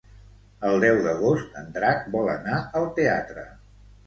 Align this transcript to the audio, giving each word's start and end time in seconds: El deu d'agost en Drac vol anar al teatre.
El 0.69 0.79
deu 0.83 0.97
d'agost 1.07 1.59
en 1.61 1.69
Drac 1.75 2.09
vol 2.17 2.33
anar 2.37 2.57
al 2.81 2.89
teatre. 2.97 3.47